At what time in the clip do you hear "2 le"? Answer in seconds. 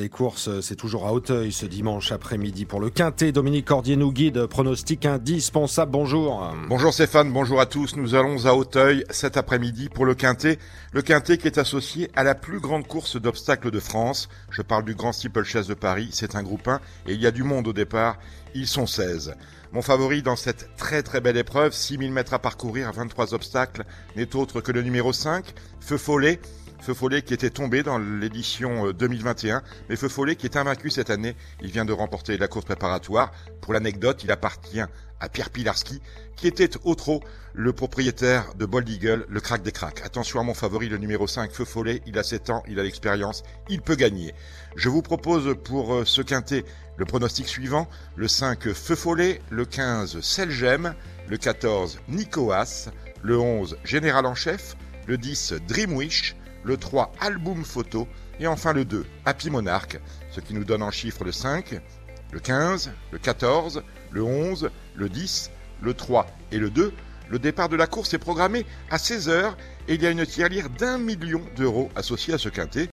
66.70-67.38